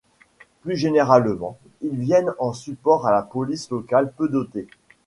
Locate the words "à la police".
3.05-3.69